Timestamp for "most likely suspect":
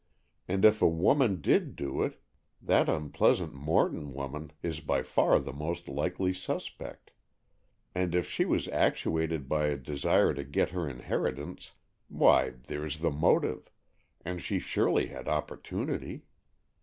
5.53-7.11